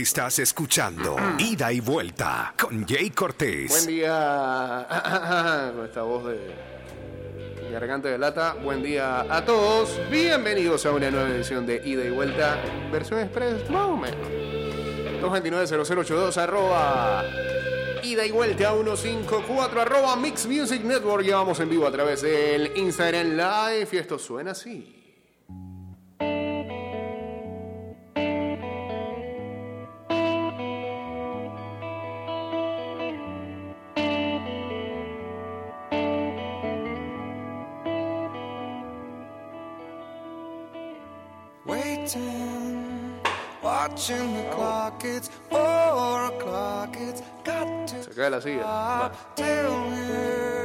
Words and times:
Estás 0.00 0.38
escuchando 0.38 1.14
Ida 1.36 1.70
y 1.70 1.80
Vuelta 1.80 2.54
con 2.58 2.86
Jay 2.86 3.10
Cortés. 3.10 3.68
Buen 3.68 3.86
día 3.86 4.86
con 5.76 5.84
esta 5.84 6.00
voz 6.00 6.24
de 6.24 7.70
garganta 7.70 8.08
de 8.08 8.16
lata. 8.16 8.54
Buen 8.54 8.82
día 8.82 9.26
a 9.28 9.44
todos. 9.44 10.00
Bienvenidos 10.10 10.86
a 10.86 10.92
una 10.92 11.10
nueva 11.10 11.28
edición 11.28 11.66
de 11.66 11.86
Ida 11.86 12.02
y 12.02 12.10
Vuelta, 12.10 12.56
versión 12.90 13.20
express, 13.20 13.68
más 13.68 13.88
o 13.88 13.96
menos. 13.98 14.26
229-0082, 15.20 16.36
arroba 16.38 17.22
ida 18.02 18.24
y 18.24 18.30
vuelta 18.30 18.72
154, 18.72 19.82
arroba 19.82 20.16
Mix 20.16 20.46
Music 20.46 20.82
Network. 20.82 21.26
Ya 21.26 21.36
vamos 21.36 21.60
en 21.60 21.68
vivo 21.68 21.86
a 21.86 21.92
través 21.92 22.22
del 22.22 22.74
Instagram 22.74 23.32
Live 23.36 23.88
y 23.92 23.96
esto 23.98 24.18
suena 24.18 24.52
así. 24.52 24.99
Se 48.02 48.10
cae 48.14 48.30
la 48.30 48.40
silla. 48.40 48.64
Va. 48.64 49.12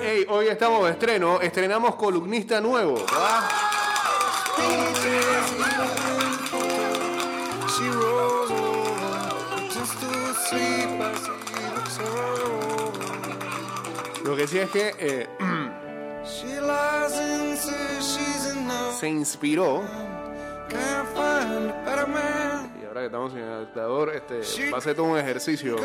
Hey, 0.02 0.26
hoy 0.30 0.48
estamos 0.48 0.86
de 0.86 0.92
estreno. 0.92 1.42
Estrenamos 1.42 1.96
columnista 1.96 2.62
nuevo. 2.62 2.96
Lo 14.24 14.36
que 14.36 14.48
sí 14.48 14.58
es 14.58 14.70
que 14.70 14.96
eh, 14.98 15.28
se 19.00 19.08
inspiró. 19.10 19.84
Que 23.06 23.16
estamos 23.16 23.34
en 23.34 23.40
el 23.40 23.50
adaptador, 23.50 24.12
este, 24.16 24.42
va 24.72 24.78
a 24.78 24.82
ser 24.82 24.96
todo 24.96 25.06
un 25.06 25.18
ejercicio 25.18 25.76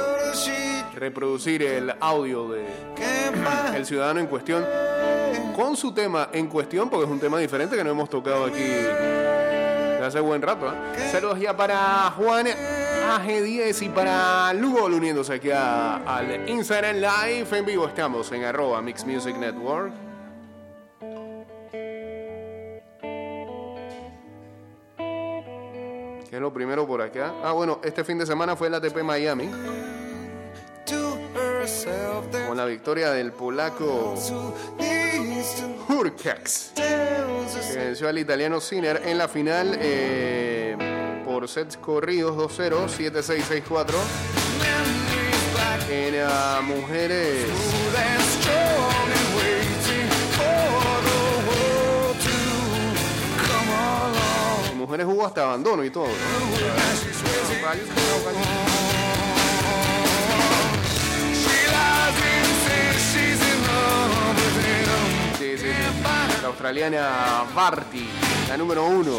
reproducir 0.95 1.63
el 1.63 1.93
audio 2.01 2.49
de 2.49 2.65
el 3.77 3.85
ciudadano 3.87 4.21
en 4.21 4.27
cuestión 4.27 4.65
con 5.55 5.77
su 5.77 5.93
tema 5.93 6.29
en 6.33 6.47
cuestión, 6.49 6.89
porque 6.89 7.05
es 7.05 7.11
un 7.11 7.21
tema 7.21 7.39
diferente 7.39 7.77
que 7.77 7.85
no 7.85 7.91
hemos 7.91 8.09
tocado 8.09 8.47
aquí 8.47 8.59
desde 8.63 10.05
hace 10.07 10.21
buen 10.21 10.41
rato. 10.41 10.67
¿eh? 10.69 11.09
Saludos 11.13 11.39
ya 11.39 11.55
para 11.57 12.11
Juan 12.17 12.47
AG10 12.47 13.83
y 13.83 13.89
para 13.91 14.53
Lugo 14.55 14.87
uniéndose 14.87 15.35
aquí 15.35 15.51
a- 15.51 15.97
al 15.97 16.49
Instagram 16.49 16.97
Live 16.97 17.47
en 17.59 17.67
vivo. 17.67 17.87
Estamos 17.87 18.31
en 18.33 18.45
arroba 18.45 18.81
Mix 18.81 19.05
Music 19.05 19.37
Network. 19.37 19.93
¿Qué 26.31 26.37
es 26.37 26.43
lo 26.43 26.53
primero 26.53 26.87
por 26.87 27.03
acá? 27.03 27.35
Ah, 27.43 27.51
bueno, 27.51 27.81
este 27.83 28.05
fin 28.05 28.17
de 28.17 28.25
semana 28.25 28.55
fue 28.55 28.69
el 28.69 28.75
ATP 28.75 29.03
Miami 29.03 29.51
con 32.47 32.57
la 32.57 32.67
victoria 32.67 33.11
del 33.11 33.33
polaco 33.33 34.15
us 34.15 34.33
que 37.73 37.77
venció 37.77 38.09
al 38.09 38.19
italiano 38.19 38.61
Sinner 38.61 39.03
en 39.05 39.19
la 39.19 39.27
final 39.27 39.77
eh, 39.81 40.77
por 41.25 41.49
sets 41.49 41.77
corridos 41.77 42.37
2-0, 42.37 42.87
7-6-6-4. 42.87 43.95
memories 44.61 45.53
black 45.53 45.91
En 45.91 46.15
ah, 46.25 46.61
mujeres, 46.63 47.47
mujeres 55.01 55.07
hubo 55.07 55.27
hasta 55.27 55.45
abandono 55.45 55.85
y 55.85 55.91
todo. 55.91 56.07
Sí. 65.39 65.57
La 66.43 66.49
australiana 66.49 67.45
Barty, 67.55 68.09
la 68.49 68.57
número 68.57 68.85
uno, 68.85 69.19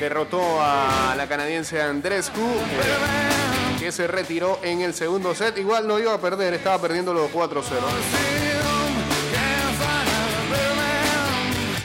derrotó 0.00 0.60
a 0.60 1.14
la 1.16 1.26
canadiense 1.28 1.80
Andrescu, 1.80 2.40
eh, 2.40 3.78
que 3.78 3.92
se 3.92 4.06
retiró 4.06 4.58
en 4.62 4.82
el 4.82 4.94
segundo 4.94 5.34
set. 5.34 5.56
Igual 5.58 5.86
no 5.86 5.98
iba 5.98 6.14
a 6.14 6.20
perder, 6.20 6.54
estaba 6.54 6.80
perdiendo 6.80 7.14
los 7.14 7.30
4-0. 7.30 8.53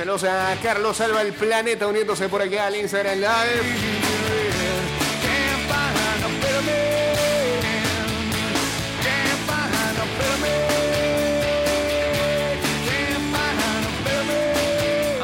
Saludos 0.10 0.28
a 0.28 0.56
Carlos 0.64 0.98
Salva 0.98 1.22
el 1.22 1.34
Planeta 1.34 1.86
uniéndose 1.86 2.28
por 2.30 2.42
aquí 2.42 2.58
al 2.58 2.76
Instagram 2.76 3.20
Live. 3.20 3.30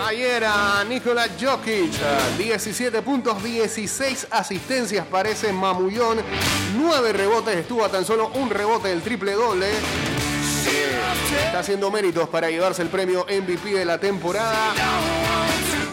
Ayer 0.05 0.43
a 0.45 0.83
Nikola 0.87 1.29
Jokic, 1.29 1.91
a 2.03 2.37
17 2.37 3.01
puntos, 3.01 3.43
16 3.43 4.27
asistencias 4.29 5.07
para 5.07 5.29
ese 5.29 5.51
mamullón, 5.51 6.19
9 6.77 7.11
rebotes, 7.11 7.55
estuvo 7.55 7.83
a 7.83 7.89
tan 7.89 8.05
solo 8.05 8.29
un 8.35 8.51
rebote 8.51 8.89
del 8.89 9.01
triple 9.01 9.31
doble. 9.31 9.65
Está 11.43 11.59
haciendo 11.59 11.91
méritos 11.91 12.29
para 12.29 12.49
llevarse 12.49 12.81
el 12.81 12.89
premio 12.89 13.25
MVP 13.25 13.71
de 13.71 13.85
la 13.85 13.97
temporada. 13.97 14.73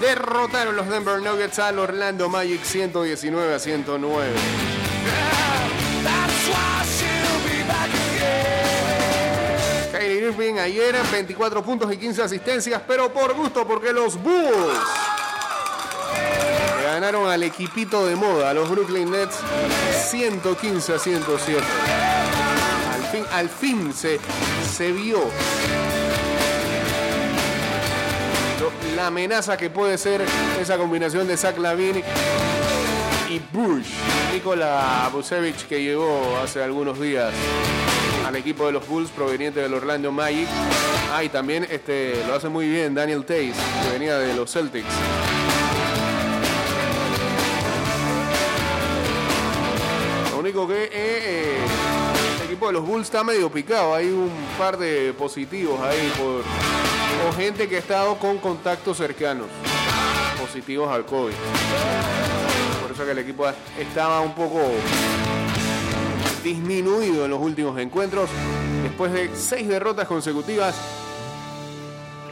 Derrotaron 0.00 0.76
los 0.76 0.88
Denver 0.88 1.20
Nuggets 1.20 1.58
al 1.58 1.78
Orlando 1.78 2.28
Magic 2.28 2.62
119 2.62 3.54
a 3.54 3.58
109. 3.58 4.30
That's 6.02 6.48
why 6.48 6.84
she'll 6.84 7.40
be 7.48 7.62
back 7.68 7.88
again. 7.88 9.92
Kyrie 9.92 10.26
Irving 10.26 10.58
ayer 10.58 10.94
24 11.10 11.62
puntos 11.62 11.92
y 11.92 11.96
15 11.96 12.22
asistencias, 12.22 12.82
pero 12.86 13.12
por 13.12 13.34
gusto 13.34 13.66
porque 13.66 13.92
los 13.92 14.20
Bulls 14.20 14.78
ganaron 16.82 17.30
al 17.30 17.42
equipito 17.42 18.06
de 18.06 18.16
moda, 18.16 18.52
los 18.52 18.68
Brooklyn 18.68 19.10
Nets 19.10 19.36
115 20.10 20.94
a 20.94 20.98
107. 20.98 21.62
Fin, 23.12 23.24
al 23.32 23.48
fin 23.48 23.92
se, 23.92 24.18
se 24.74 24.90
vio 24.90 25.20
la 28.96 29.08
amenaza 29.08 29.56
que 29.56 29.70
puede 29.70 29.98
ser 29.98 30.24
esa 30.60 30.78
combinación 30.78 31.26
de 31.26 31.36
Zach 31.36 31.58
Lavin 31.58 32.02
y 33.28 33.40
Bush. 33.52 33.88
Nikola 34.32 35.08
Vucevic 35.12 35.66
que 35.66 35.82
llegó 35.82 36.38
hace 36.42 36.62
algunos 36.62 37.00
días 37.00 37.32
al 38.26 38.36
equipo 38.36 38.66
de 38.66 38.72
los 38.72 38.86
Bulls 38.86 39.10
proveniente 39.10 39.60
del 39.60 39.74
Orlando 39.74 40.12
Magic. 40.12 40.48
Ah, 41.12 41.22
también 41.30 41.66
este, 41.70 42.14
lo 42.26 42.34
hace 42.34 42.48
muy 42.48 42.68
bien 42.68 42.94
Daniel 42.94 43.24
Tays, 43.24 43.54
que 43.82 43.90
venía 43.92 44.18
de 44.18 44.34
los 44.34 44.50
Celtics. 44.50 44.86
Lo 50.30 50.38
único 50.38 50.66
que 50.66 50.84
eh, 50.84 50.90
eh, 50.94 51.61
de 52.66 52.72
los 52.72 52.86
Bulls 52.86 53.06
está 53.06 53.24
medio 53.24 53.50
picado. 53.50 53.94
Hay 53.94 54.06
un 54.06 54.30
par 54.58 54.76
de 54.76 55.12
positivos 55.14 55.80
ahí 55.80 56.12
por 56.16 56.42
gente 57.34 57.68
que 57.68 57.76
ha 57.76 57.78
estado 57.78 58.16
con 58.16 58.38
contactos 58.38 58.96
cercanos 58.98 59.46
positivos 60.40 60.90
al 60.90 61.04
COVID. 61.06 61.32
Por 62.82 62.92
eso 62.92 63.04
que 63.04 63.10
el 63.12 63.18
equipo 63.18 63.46
estaba 63.78 64.20
un 64.20 64.34
poco 64.34 64.60
disminuido 66.42 67.24
en 67.24 67.30
los 67.30 67.40
últimos 67.40 67.78
encuentros. 67.78 68.28
Después 68.82 69.12
de 69.12 69.30
seis 69.34 69.66
derrotas 69.68 70.06
consecutivas, 70.06 70.76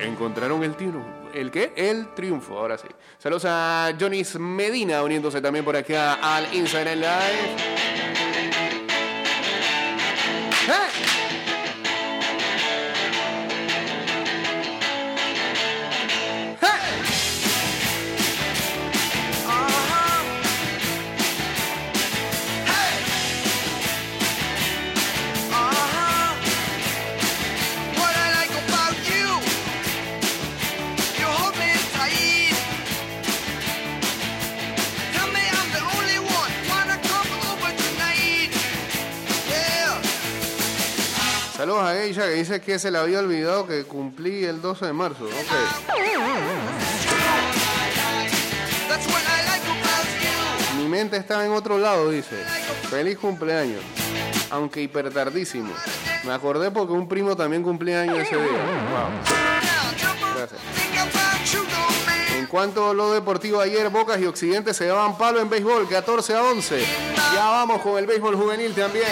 encontraron 0.00 0.62
el 0.64 0.74
triunfo. 0.74 1.04
¿El 1.32 1.50
qué? 1.50 1.72
El 1.76 2.12
triunfo, 2.14 2.58
ahora 2.58 2.76
sí. 2.76 2.88
Saludos 3.18 3.44
a 3.46 3.92
Jonis 3.98 4.38
Medina 4.38 5.02
uniéndose 5.02 5.40
también 5.40 5.64
por 5.64 5.76
acá 5.76 6.14
al 6.14 6.52
Instagram 6.54 6.98
Live. 6.98 8.09
Saludos 41.60 41.82
a 41.82 42.02
ella 42.02 42.22
que 42.22 42.30
dice 42.36 42.60
que 42.62 42.78
se 42.78 42.90
le 42.90 42.96
había 42.96 43.18
olvidado 43.18 43.66
que 43.66 43.84
cumplí 43.84 44.46
el 44.46 44.62
12 44.62 44.86
de 44.86 44.92
marzo. 44.94 45.28
Mi 50.78 50.88
mente 50.88 51.18
estaba 51.18 51.44
en 51.44 51.52
otro 51.52 51.76
lado, 51.76 52.08
dice. 52.08 52.34
Feliz 52.88 53.18
cumpleaños. 53.18 53.82
Aunque 54.48 54.80
hipertardísimo. 54.80 55.74
Me 56.24 56.32
acordé 56.32 56.70
porque 56.70 56.94
un 56.94 57.06
primo 57.06 57.36
también 57.36 57.62
cumplía 57.62 58.00
años 58.00 58.20
ese 58.20 58.36
día. 58.36 58.46
Wow. 58.46 59.10
Gracias. 60.38 60.60
En 62.38 62.46
cuanto 62.46 62.88
a 62.88 62.94
lo 62.94 63.12
deportivo, 63.12 63.60
ayer 63.60 63.90
Bocas 63.90 64.18
y 64.18 64.24
Occidente 64.24 64.72
se 64.72 64.86
daban 64.86 65.18
palo 65.18 65.38
en 65.40 65.50
béisbol, 65.50 65.86
14 65.90 66.36
a 66.36 66.42
11. 66.42 66.82
Ya 67.34 67.50
vamos 67.50 67.82
con 67.82 67.98
el 67.98 68.06
béisbol 68.06 68.34
juvenil 68.34 68.72
también. 68.72 69.04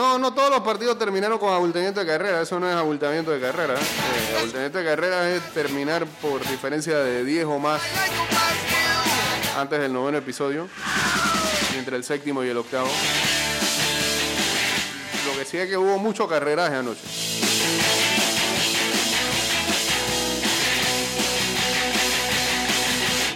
No, 0.00 0.18
no 0.18 0.32
todos 0.32 0.48
los 0.48 0.60
partidos 0.60 0.98
terminaron 0.98 1.38
con 1.38 1.52
abultamiento 1.52 2.00
de 2.00 2.06
carrera. 2.06 2.40
Eso 2.40 2.58
no 2.58 2.66
es 2.66 2.74
abultamiento 2.74 3.32
de 3.32 3.38
carrera. 3.38 3.74
Eh, 3.74 4.36
abultamiento 4.38 4.78
de 4.78 4.84
carrera 4.86 5.30
es 5.30 5.42
terminar 5.52 6.06
por 6.22 6.40
diferencia 6.48 6.96
de 7.00 7.22
10 7.22 7.44
o 7.44 7.58
más 7.58 7.82
antes 9.58 9.78
del 9.78 9.92
noveno 9.92 10.16
episodio. 10.16 10.68
Entre 11.76 11.96
el 11.98 12.04
séptimo 12.04 12.42
y 12.42 12.48
el 12.48 12.56
octavo. 12.56 12.88
Lo 15.26 15.38
que 15.38 15.44
sí 15.44 15.58
es 15.58 15.68
que 15.68 15.76
hubo 15.76 15.98
mucho 15.98 16.26
carreraje 16.26 16.76
anoche. 16.76 17.02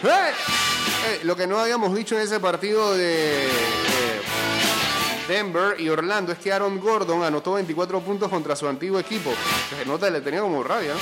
¡Eh! 0.03 0.33
Eh, 1.11 1.21
lo 1.25 1.37
que 1.37 1.47
no 1.47 1.59
habíamos 1.59 1.95
dicho 1.95 2.15
en 2.17 2.23
ese 2.23 2.41
partido 2.41 2.97
de 2.97 3.49
eh, 3.49 3.94
Denver 5.29 5.81
y 5.81 5.89
Orlando 5.89 6.33
es 6.33 6.39
que 6.39 6.53
Aaron 6.53 6.79
Gordon 6.79 7.23
anotó 7.23 7.55
24 7.55 8.01
puntos 8.01 8.29
contra 8.29 8.55
su 8.55 8.69
antiguo 8.69 8.99
equipo. 8.99 9.31
Se 9.71 9.87
nota, 9.87 10.11
le 10.11 10.21
tenía 10.21 10.41
como 10.41 10.63
rabia. 10.63 10.95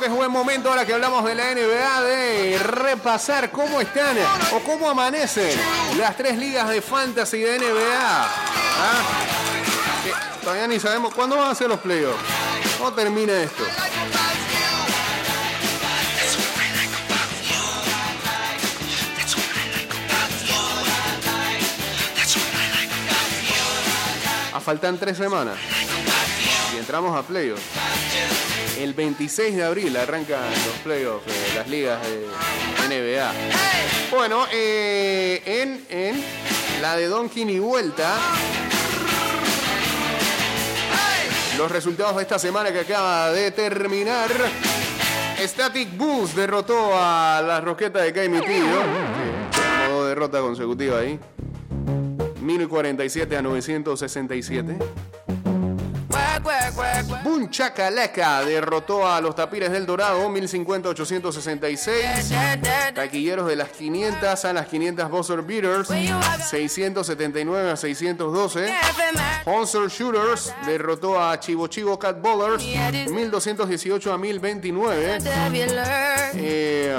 Que 0.00 0.06
es 0.06 0.12
buen 0.12 0.30
momento 0.30 0.70
ahora 0.70 0.86
que 0.86 0.94
hablamos 0.94 1.24
de 1.26 1.34
la 1.34 1.54
NBA 1.54 2.02
de 2.02 2.58
repasar 2.58 3.50
cómo 3.50 3.82
están 3.82 4.16
o 4.52 4.60
cómo 4.60 4.88
amanecen 4.88 5.60
las 5.98 6.16
tres 6.16 6.38
ligas 6.38 6.70
de 6.70 6.80
fantasy 6.80 7.40
de 7.40 7.58
NBA. 7.58 7.90
¿Ah? 7.92 9.02
Que 10.02 10.12
todavía 10.42 10.66
ni 10.68 10.80
sabemos 10.80 11.12
cuándo 11.12 11.36
van 11.36 11.50
a 11.50 11.54
ser 11.54 11.68
los 11.68 11.80
playoffs. 11.80 12.18
¿Cómo 12.78 12.92
termina 12.94 13.42
esto? 13.42 13.62
Like 13.62 13.76
about 13.76 14.38
you. 14.48 14.72
That's 16.16 16.36
what 16.36 16.56
I 16.56 16.72
like 16.80 16.96
about 16.96 17.30
you. 17.44 17.60
That's 19.16 19.36
what 19.36 19.44
I 19.54 19.68
like 19.76 19.92
about 19.92 20.32
you. 20.48 20.64
That's 22.16 22.36
what 22.36 22.54
I 22.54 22.66
like 22.72 22.90
about 22.90 23.30
you. 24.52 24.56
A 24.56 24.60
faltan 24.60 24.98
tres 24.98 25.18
semanas 25.18 25.58
y 26.74 26.78
entramos 26.78 27.14
a 27.14 27.22
playoffs. 27.22 28.49
El 28.80 28.94
26 28.94 29.56
de 29.56 29.62
abril 29.62 29.94
arrancan 29.94 30.40
los 30.40 30.74
playoffs 30.82 31.26
de 31.26 31.54
las 31.54 31.68
ligas 31.68 32.00
de 32.02 32.24
NBA. 32.88 33.30
Bueno, 34.10 34.46
eh, 34.50 35.42
en, 35.44 35.84
en 35.90 36.24
la 36.80 36.96
de 36.96 37.06
Donkin 37.06 37.50
y 37.50 37.58
vuelta, 37.58 38.16
los 41.58 41.70
resultados 41.70 42.16
de 42.16 42.22
esta 42.22 42.38
semana 42.38 42.72
que 42.72 42.80
acaba 42.80 43.30
de 43.32 43.50
terminar. 43.50 44.30
Static 45.38 45.94
Bulls 45.98 46.34
derrotó 46.34 46.92
a 46.94 47.42
la 47.46 47.60
Roqueta 47.60 48.00
de 48.00 48.14
Caimitillo. 48.14 48.80
Sí, 48.80 49.90
modo 49.90 50.06
derrota 50.06 50.40
consecutiva 50.40 51.00
ahí. 51.00 51.20
1047 52.40 53.36
a 53.36 53.42
967. 53.42 54.78
Boom 57.22 57.50
derrotó 58.46 59.06
a 59.06 59.20
los 59.20 59.34
Tapires 59.34 59.70
del 59.70 59.84
Dorado 59.84 60.28
1050 60.28 60.88
a 60.88 60.90
866. 60.92 62.30
Da, 62.30 62.56
da, 62.56 62.56
da. 62.56 62.94
Taquilleros 62.94 63.46
de 63.46 63.56
las 63.56 63.68
500 63.70 64.44
a 64.44 64.52
las 64.52 64.66
500 64.66 65.10
Buzzer 65.10 65.42
Beaters 65.42 65.88
679 65.88 67.70
a 67.70 67.76
612. 67.76 68.72
Sponsor 69.42 69.90
Shooters 69.90 70.52
derrotó 70.66 71.20
a 71.20 71.38
Chivo 71.40 71.66
Chivo 71.66 71.98
Cat 71.98 72.20
Bowlers 72.20 72.62
1218 72.62 74.12
a 74.12 74.18
1029. 74.18 75.18
Have 75.26 75.58
you 75.58 75.66
learned? 75.66 76.34
Eh. 76.34 76.96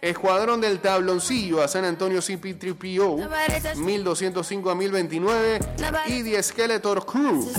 Escuadrón 0.00 0.60
del 0.60 0.80
Tabloncillo 0.80 1.62
a 1.62 1.68
San 1.68 1.84
Antonio 1.84 2.20
CP3PO 2.20 3.18
Nobody 3.18 3.60
touch 3.60 3.76
me. 3.76 3.92
1205 3.98 4.70
a 4.70 4.74
1029. 4.74 5.60
Y 6.08 6.22
The 6.22 6.42
Skeletor 6.42 7.04
Crew 7.06 7.50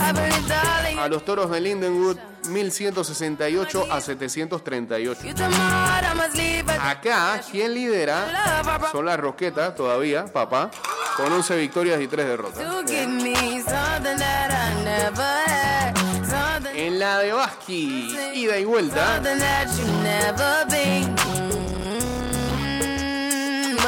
a 0.98 1.08
los 1.08 1.24
Toros 1.24 1.50
de 1.50 1.60
Lindenwood 1.60 2.16
1168 2.48 3.86
a 3.90 4.00
738. 4.00 5.24
you 5.24 5.34
took 5.34 5.48
my 5.48 5.54
heart, 5.54 6.04
I 6.04 6.14
must 6.14 6.36
leave, 6.36 6.64
but 6.64 6.76
Acá, 6.80 7.40
quien 7.50 7.74
lidera 7.74 8.62
son 8.90 9.06
las 9.06 9.18
Roquetas 9.18 9.74
todavía, 9.74 10.26
papá, 10.26 10.70
con 11.16 11.32
11 11.32 11.56
victorias 11.56 12.00
y 12.00 12.08
3 12.08 12.26
derrotas. 12.26 12.64
En 16.74 16.98
la 16.98 17.18
de 17.18 17.32
Basqui, 17.32 18.16
ida 18.34 18.58
y 18.58 18.64
vuelta, 18.64 19.20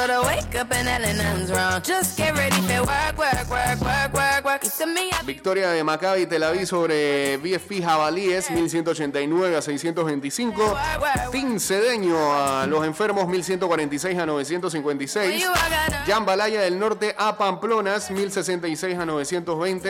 But 0.07 0.11
I 0.11 0.21
wake 0.21 0.55
up 0.61 0.71
and 0.71 0.85
nothing's 0.85 1.51
wrong. 1.51 1.81
Just 1.81 2.19
get 2.19 2.37
ready 2.37 2.55
for 2.69 2.83
work, 2.83 3.17
work, 3.17 3.49
work, 3.49 3.81
work, 3.81 4.13
work, 4.13 4.45
work. 4.45 4.61
To 4.61 4.87
me, 4.87 5.09
victoria 5.25 5.71
de 5.71 5.83
Maccabi 5.83 6.27
Tel 6.27 6.43
Aviv 6.43 6.67
sobre 6.67 7.39
BFP 7.39 7.81
Jabalíes 7.81 8.51
1189 8.51 9.57
a 9.57 9.63
625. 9.63 10.59
work, 10.59 11.01
work. 11.01 11.31
Team 11.33 11.59
Cedeño 11.59 12.19
a 12.35 12.67
los 12.67 12.85
enfermos 12.85 13.27
1146 13.27 14.19
a 14.19 14.27
When 14.27 14.27
956. 14.27 15.41
you 15.41 15.49
walk 15.49 15.73
out, 15.73 16.07
Jambalaya 16.07 16.61
del 16.61 16.79
Norte 16.79 17.15
a 17.17 17.39
Pamplonas 17.39 18.11
1066 18.11 18.99
a 18.99 19.07
920. 19.07 19.89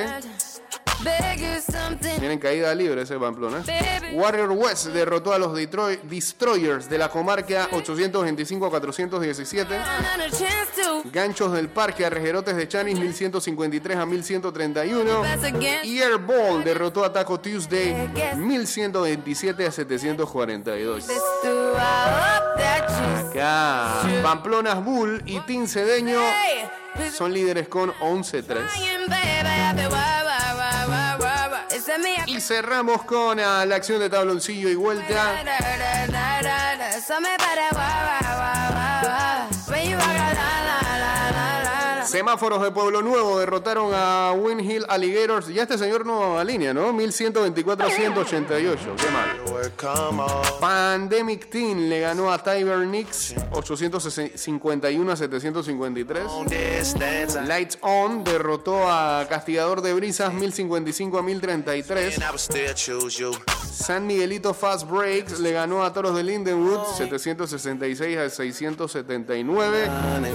Tienen 2.19 2.39
caída 2.39 2.75
libre 2.75 3.03
ese 3.03 3.19
Pamplona. 3.19 3.59
baby. 3.59 4.15
Warrior 4.15 4.51
West 4.53 4.87
derrotó 4.87 5.33
a 5.33 5.39
los 5.39 5.55
Detroit 5.55 6.03
Destroyers 6.03 6.89
de 6.89 6.99
la 6.99 7.09
comarca 7.09 7.69
825 7.73 8.67
a 8.67 8.71
417. 8.71 9.77
Not 9.77 9.87
a 9.87 10.31
chance 10.31 10.83
to 10.83 11.03
Ganchos 11.13 11.53
del 11.53 11.69
Parque 11.69 12.05
a 12.07 12.11
Rejerotes 12.11 12.57
de 12.57 12.67
Chanis 12.69 12.99
1153 12.99 13.97
a 13.97 14.07
1131. 14.07 15.23
pass 15.23 15.45
again. 15.45 15.85
Y 15.85 16.01
Airball 16.01 16.65
derrotó 16.65 17.05
a 17.05 17.13
Taco 17.13 17.39
Tuesday 17.41 18.09
1127 18.37 19.67
a 19.67 19.71
742. 19.71 21.07
This 21.07 21.17
do 21.43 21.75
I 21.75 21.77
hope 21.77 22.63
that 22.63 22.89
you 22.89 23.39
Acá, 23.41 24.23
Pamplonas 24.23 24.85
Bull 24.85 25.23
y 25.27 25.41
Team 25.41 25.67
Cedeño 25.67 26.21
son 27.13 27.33
líderes 27.33 27.69
con 27.69 27.93
11-3. 27.95 28.61
Y 32.27 32.41
cerramos 32.41 33.05
con 33.05 33.39
ah, 33.41 33.65
la 33.67 33.77
acción 33.77 34.01
de 34.01 34.11
tabloncillo 34.11 34.69
y 34.69 34.75
vuelta. 34.75 35.43
Semáforos 42.15 42.63
de 42.63 42.71
Pueblo 42.71 43.03
Nuevo 43.03 43.41
derrotaron 43.41 43.91
a 43.93 44.33
Win 44.39 44.61
Hill 44.61 44.87
Alligators. 44.89 45.49
Ya 45.49 45.65
este 45.65 45.77
señor 45.77 46.07
no 46.07 46.39
alinea, 46.39 46.73
¿no? 46.73 46.93
1124 46.93 47.87
a 47.87 47.91
188. 47.91 48.95
Qué 48.97 49.11
mal. 49.11 49.41
Pandemic 50.61 51.51
Teen 51.51 51.89
le 51.89 51.99
ganó 51.99 52.33
a 52.33 52.39
Tiber 52.39 52.87
Knicks 52.87 53.35
851 53.51 55.11
a 55.11 55.17
753. 55.17 56.25
Lights 57.49 57.79
On 57.81 58.23
derrotó 58.23 58.89
a 58.89 59.27
Castigador 59.29 59.83
de 59.83 59.93
Brisas 59.95 60.33
1055 60.33 61.19
a 61.19 61.23
1033. 61.23 62.21
San 63.73 64.07
Miguelito 64.07 64.55
Fast 64.55 64.89
Breaks 64.89 65.41
le 65.41 65.51
ganó 65.51 65.83
a 65.83 65.93
Toros 65.93 66.15
de 66.15 66.23
Lindenwood 66.23 66.95
766 66.97 68.19
a 68.19 68.31
679. 68.31 69.91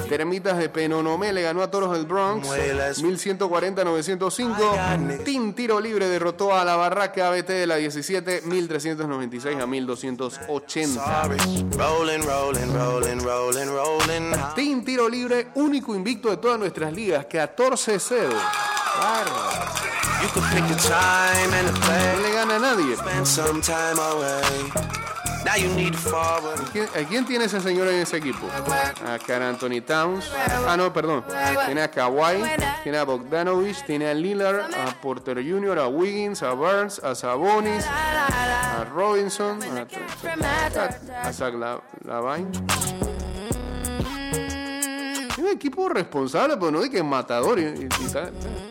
Termitas 0.09 0.57
de 0.57 0.67
Penonomé 0.67 1.31
le 1.31 1.43
ganó 1.43 1.63
a 1.63 1.68
a 1.69 1.71
Toros 1.71 1.91
del 1.93 2.05
Bronx 2.05 2.47
1140-905. 2.47 5.23
Team 5.23 5.53
Tiro 5.53 5.79
Libre 5.79 6.07
derrotó 6.07 6.53
a 6.55 6.65
la 6.65 6.75
Barraca 6.75 7.29
BT 7.29 7.47
de 7.49 7.67
la 7.67 7.75
17 7.75 8.41
1396 8.45 9.59
a 9.61 9.65
1280. 9.65 11.03
Sorry. 11.03 11.37
Rolling, 11.77 12.23
rolling, 12.25 12.73
rolling, 12.73 13.19
rolling, 13.23 13.67
rolling. 13.67 14.31
Team 14.55 14.83
Tiro 14.83 15.07
Libre, 15.07 15.47
único 15.55 15.95
invicto 15.95 16.29
de 16.29 16.37
todas 16.37 16.59
nuestras 16.59 16.91
ligas, 16.93 17.25
14-0. 17.27 18.29
You 20.21 20.27
could 20.33 20.43
pick 20.51 20.63
a 20.63 20.75
time 20.75 21.53
and 21.53 21.69
a 21.69 21.71
No 21.71 21.79
place. 21.79 22.17
le 22.21 22.31
gana 22.33 22.55
a 22.55 22.59
nadie. 22.59 22.97
Spend 25.49 25.55
some 25.55 25.55
time 25.55 25.55
away. 25.55 25.55
Now 25.55 25.55
you 25.55 25.69
need 25.75 25.91
to 25.93 25.97
forward. 25.97 26.59
¿Quién, 26.71 26.87
a 26.95 27.07
quién 27.07 27.25
tiene 27.25 27.45
ese 27.45 27.59
señor 27.61 27.87
en 27.87 27.99
ese 28.01 28.17
equipo? 28.17 28.47
A 29.05 29.17
Carl 29.19 29.43
Anthony 29.43 29.81
Towns. 29.81 30.29
Ah, 30.67 30.75
no, 30.77 30.91
perdón. 30.93 31.23
Tiene 31.65 31.81
a 31.81 31.89
Kawhi, 31.91 32.43
tiene 32.83 32.97
a 32.97 33.03
Bogdanovich, 33.03 33.83
tiene 33.85 34.07
a 34.09 34.13
Lillard, 34.13 34.73
a 34.73 34.91
Porter 35.01 35.37
Jr., 35.43 35.79
a 35.79 35.87
Wiggins, 35.87 36.43
a 36.43 36.51
Burns, 36.53 36.99
a 36.99 37.15
Sabonis, 37.15 37.85
a 37.87 38.85
Robinson, 38.93 39.59
a, 39.63 41.27
a 41.27 41.33
Zach 41.33 41.53
La- 41.55 41.81
Lavine. 42.05 42.49
Es 45.31 45.37
un 45.37 45.47
equipo 45.47 45.89
responsable, 45.89 46.57
pero 46.57 46.71
no 46.71 46.81
de 46.81 46.89
que 46.89 46.97
es 46.97 47.03
matador. 47.03 47.59
Y, 47.59 47.87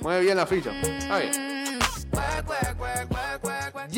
mueve 0.00 0.20
bien 0.22 0.36
la 0.36 0.46
ficha. 0.46 0.70
Está 0.80 1.18
bien. 1.18 1.32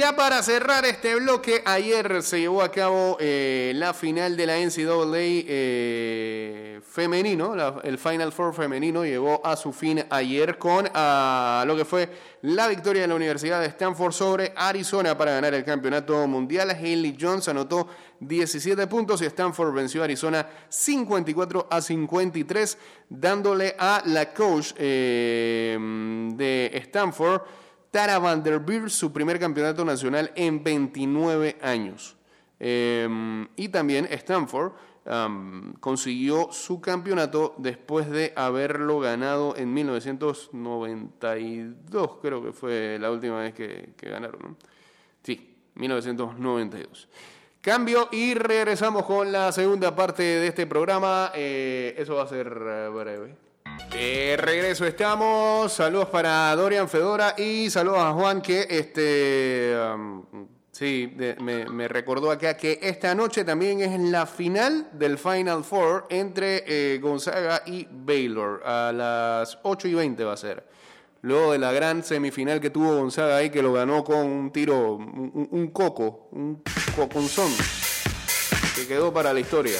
Ya 0.01 0.17
para 0.17 0.43
cerrar 0.43 0.87
este 0.87 1.15
bloque, 1.17 1.63
ayer 1.67 2.23
se 2.23 2.41
llevó 2.41 2.63
a 2.63 2.73
cabo 2.73 3.19
eh, 3.21 3.73
la 3.75 3.93
final 3.93 4.35
de 4.35 4.47
la 4.47 4.57
NCAA 4.57 5.19
eh, 5.47 6.81
femenino, 6.83 7.55
el 7.83 7.99
Final 7.99 8.33
Four 8.33 8.55
femenino 8.55 9.05
llegó 9.05 9.45
a 9.45 9.57
su 9.57 9.75
fin 9.75 10.03
ayer 10.09 10.57
con 10.57 10.89
ah, 10.95 11.65
lo 11.67 11.77
que 11.77 11.85
fue 11.85 12.09
la 12.41 12.69
victoria 12.69 13.03
de 13.03 13.09
la 13.09 13.15
Universidad 13.15 13.61
de 13.61 13.67
Stanford 13.67 14.13
sobre 14.13 14.55
Arizona 14.57 15.19
para 15.19 15.33
ganar 15.33 15.53
el 15.53 15.65
campeonato 15.65 16.27
mundial. 16.27 16.71
Haley 16.71 17.19
Jones 17.21 17.49
anotó 17.49 17.87
17 18.21 18.87
puntos 18.87 19.21
y 19.21 19.27
Stanford 19.27 19.75
venció 19.75 20.01
a 20.01 20.05
Arizona 20.05 20.49
54 20.71 21.69
a 21.71 21.83
53, 21.83 22.79
dándole 23.11 23.77
a 23.79 24.03
la 24.07 24.33
coach 24.33 24.73
eh, 24.79 25.77
de 26.37 26.71
Stanford. 26.85 27.43
Tara 27.91 28.19
Vanderbilt 28.19 28.89
su 28.89 29.13
primer 29.13 29.39
campeonato 29.39 29.85
nacional 29.85 30.33
en 30.35 30.63
29 30.63 31.59
años. 31.63 32.17
Eh, 32.59 33.47
y 33.57 33.69
también 33.69 34.07
Stanford 34.11 34.73
consiguió 35.81 36.53
su 36.53 36.81
campeonato 36.81 37.55
después 37.59 38.09
de 38.11 38.33
haberlo 38.37 39.01
ganado 39.01 39.57
en 39.57 39.75
1992, 39.75 42.19
creo 42.23 42.45
que 42.45 42.53
fue 42.53 42.97
la 43.01 43.11
última 43.11 43.41
vez 43.41 43.55
que, 43.55 43.95
que 43.97 44.11
ganaron. 44.11 44.57
Sí, 45.23 45.57
1992. 45.75 47.09
Cambio 47.61 48.09
y 48.11 48.33
regresamos 48.33 49.05
con 49.05 49.31
la 49.31 49.53
segunda 49.53 49.95
parte 49.95 50.23
de 50.23 50.47
este 50.47 50.67
programa. 50.67 51.31
Eh, 51.35 51.95
eso 51.99 52.15
va 52.15 52.23
a 52.23 52.27
ser 52.27 52.47
eh, 52.47 52.89
breve. 52.89 53.50
De 53.91 54.37
regreso 54.39 54.87
estamos. 54.87 55.73
Saludos 55.73 56.09
para 56.09 56.55
Dorian 56.57 56.89
Fedora 56.89 57.35
y 57.37 57.69
saludos 57.71 57.99
a 58.01 58.13
Juan 58.13 58.41
que 58.41 58.67
este 58.71 59.75
um, 59.95 60.25
sí 60.71 61.15
me, 61.41 61.89
recordó 61.89 62.31
acá 62.31 62.57
que 62.57 62.79
esta 62.83 63.15
noche 63.15 63.45
también 63.45 63.81
es 63.81 63.99
la 64.01 64.27
final 64.27 64.89
del 64.93 65.19
Final 65.19 65.65
Four 65.65 66.07
entre 66.09 66.65
eh, 66.67 66.99
Gonzaga 66.99 67.63
y 67.67 67.87
Baylor. 67.91 68.63
A 68.65 68.93
las 68.93 69.59
8 69.63 69.89
y 69.89 69.95
20 69.95 70.25
va 70.25 70.33
a 70.35 70.37
ser. 70.37 70.67
Luego 71.23 71.53
de 71.53 71.59
la 71.59 71.71
gran 71.73 72.03
semifinal 72.03 72.61
que 72.61 72.71
tuvo 72.71 72.97
Gonzaga 72.97 73.37
ahí, 73.37 73.51
que 73.51 73.61
lo 73.61 73.75
ganó 73.75 74.03
con 74.05 74.19
un 74.19 74.51
tiro, 74.53 74.95
un, 74.95 75.31
un- 75.35 75.49
un 75.51 75.69
coco, 75.69 76.29
un 76.33 76.63
coconzón, 76.97 77.53
que 78.75 78.87
quedó 78.87 79.13
para 79.13 79.35
la 79.35 79.41
historia. 79.41 79.77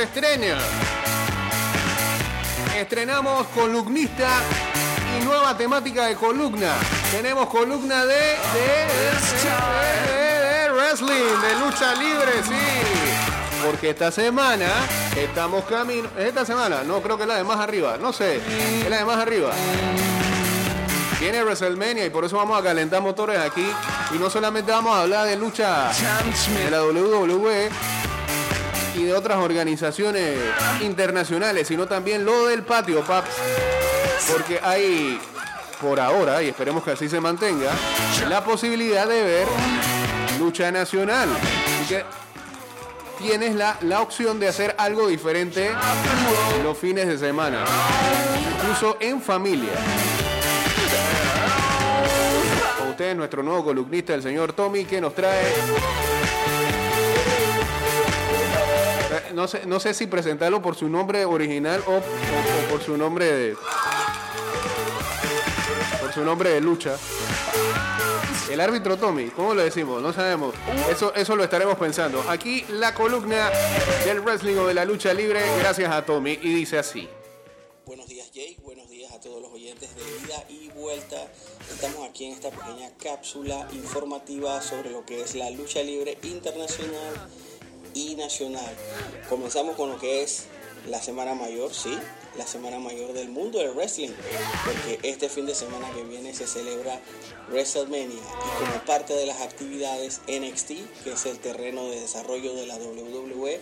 Estreno. 0.00 0.56
Estrenamos 2.76 3.46
columnista 3.48 4.28
y 5.18 5.24
nueva 5.24 5.56
temática 5.56 6.06
de 6.06 6.14
columna. 6.16 6.72
Tenemos 7.10 7.48
columna 7.48 8.04
de, 8.04 8.14
de, 8.14 8.20
de- 8.20 8.36
de- 10.12 10.68
de 10.68 10.70
wrestling, 10.72 11.08
de 11.40 11.64
lucha 11.64 11.94
libre, 11.94 12.32
sí. 12.46 13.64
Porque 13.64 13.90
esta 13.90 14.10
semana 14.10 14.66
estamos 15.16 15.64
camino. 15.64 16.08
¿Es 16.18 16.26
esta 16.28 16.44
semana? 16.46 16.82
No, 16.84 17.00
creo 17.02 17.16
que 17.16 17.22
es 17.24 17.28
la 17.28 17.36
de 17.36 17.44
más 17.44 17.58
arriba. 17.58 17.96
No 18.00 18.12
sé. 18.12 18.36
Es 18.82 18.88
la 18.90 18.98
de 18.98 19.04
más 19.04 19.18
arriba. 19.18 19.50
Viene 21.18 21.42
WrestleMania 21.44 22.06
y 22.06 22.10
por 22.10 22.24
eso 22.24 22.36
vamos 22.38 22.58
a 22.58 22.62
calentar 22.62 23.02
motores 23.02 23.38
aquí. 23.38 23.70
Y 24.14 24.18
no 24.18 24.30
solamente 24.30 24.72
vamos 24.72 24.96
a 24.96 25.02
hablar 25.02 25.26
de 25.26 25.36
lucha 25.36 25.90
de 26.64 26.70
la 26.70 26.82
WWE 26.84 27.68
y 29.00 29.04
de 29.04 29.14
otras 29.14 29.38
organizaciones 29.38 30.36
internacionales, 30.82 31.66
sino 31.66 31.86
también 31.86 32.24
lo 32.24 32.46
del 32.48 32.62
patio, 32.62 33.02
paps. 33.02 33.30
Porque 34.30 34.60
hay, 34.62 35.18
por 35.80 35.98
ahora, 35.98 36.42
y 36.42 36.48
esperemos 36.48 36.84
que 36.84 36.90
así 36.90 37.08
se 37.08 37.18
mantenga, 37.18 37.70
la 38.28 38.44
posibilidad 38.44 39.08
de 39.08 39.22
ver 39.22 39.48
lucha 40.38 40.70
nacional. 40.70 41.28
Así 41.30 41.94
que 41.94 42.04
tienes 43.18 43.54
la, 43.54 43.78
la 43.80 44.02
opción 44.02 44.38
de 44.38 44.48
hacer 44.48 44.74
algo 44.76 45.08
diferente 45.08 45.70
los 46.62 46.76
fines 46.76 47.06
de 47.06 47.16
semana, 47.16 47.64
incluso 48.54 48.98
en 49.00 49.22
familia. 49.22 49.72
Con 52.78 52.88
ustedes, 52.88 53.16
nuestro 53.16 53.42
nuevo 53.42 53.64
columnista, 53.64 54.12
el 54.12 54.22
señor 54.22 54.52
Tommy, 54.52 54.84
que 54.84 55.00
nos 55.00 55.14
trae 55.14 55.54
No 59.34 59.46
sé, 59.46 59.64
no 59.66 59.78
sé 59.78 59.94
si 59.94 60.06
presentarlo 60.06 60.60
por 60.60 60.74
su 60.74 60.88
nombre 60.88 61.24
original 61.24 61.82
o, 61.86 62.00
por 62.70 62.82
su 62.82 62.96
nombre 62.96 63.26
de. 63.26 63.56
Por 66.00 66.12
su 66.12 66.24
nombre 66.24 66.50
de 66.50 66.60
lucha. 66.60 66.96
El 68.50 68.60
árbitro 68.60 68.96
Tommy, 68.96 69.28
¿cómo 69.28 69.54
lo 69.54 69.62
decimos? 69.62 70.02
No 70.02 70.12
sabemos. 70.12 70.54
Eso, 70.90 71.14
eso 71.14 71.36
lo 71.36 71.44
estaremos 71.44 71.76
pensando. 71.76 72.24
Aquí 72.28 72.64
la 72.70 72.92
columna 72.94 73.50
del 74.04 74.20
wrestling 74.20 74.56
o 74.56 74.66
de 74.66 74.74
la 74.74 74.84
lucha 74.84 75.14
libre, 75.14 75.40
gracias 75.60 75.92
a 75.92 76.04
Tommy, 76.04 76.32
y 76.42 76.52
dice 76.54 76.78
así. 76.78 77.08
Buenos 77.86 78.08
días 78.08 78.30
Jake, 78.32 78.58
buenos 78.62 78.88
días 78.88 79.12
a 79.12 79.20
todos 79.20 79.40
los 79.40 79.52
oyentes 79.52 79.94
de 79.94 80.02
ida 80.02 80.44
y 80.48 80.68
vuelta. 80.70 81.16
Estamos 81.70 82.08
aquí 82.08 82.26
en 82.26 82.32
esta 82.32 82.50
pequeña 82.50 82.90
cápsula 83.00 83.68
informativa 83.72 84.60
sobre 84.60 84.90
lo 84.90 85.04
que 85.04 85.22
es 85.22 85.36
la 85.36 85.50
lucha 85.50 85.82
libre 85.82 86.18
internacional 86.22 87.28
y 87.94 88.14
nacional. 88.14 88.74
Comenzamos 89.28 89.76
con 89.76 89.90
lo 89.90 89.98
que 89.98 90.22
es 90.22 90.44
la 90.88 91.00
Semana 91.00 91.34
Mayor, 91.34 91.74
sí, 91.74 91.98
la 92.36 92.46
Semana 92.46 92.78
Mayor 92.78 93.12
del 93.12 93.28
mundo 93.28 93.58
del 93.58 93.72
wrestling, 93.72 94.10
porque 94.64 94.98
este 95.02 95.28
fin 95.28 95.46
de 95.46 95.54
semana 95.54 95.90
que 95.92 96.02
viene 96.04 96.34
se 96.34 96.46
celebra 96.46 97.00
WrestleMania 97.48 98.16
y 98.16 98.64
como 98.64 98.84
parte 98.86 99.14
de 99.14 99.26
las 99.26 99.40
actividades 99.40 100.20
NXT, 100.28 101.02
que 101.04 101.12
es 101.12 101.26
el 101.26 101.38
terreno 101.38 101.88
de 101.90 102.00
desarrollo 102.00 102.54
de 102.54 102.66
la 102.66 102.76
WWE, 102.76 103.60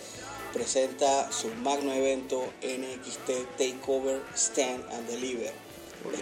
presenta 0.52 1.30
su 1.32 1.48
magno 1.48 1.92
evento 1.92 2.42
NXT 2.62 3.56
Takeover 3.56 4.22
Stand 4.34 4.84
and 4.92 5.08
Deliver. 5.08 5.52